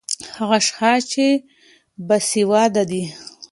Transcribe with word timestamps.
ـ 0.19 0.33
هغه 0.37 0.55
اشخاص 0.61 1.01
چې 1.13 1.25
باسېواده 2.07 2.83
دي 2.91 3.03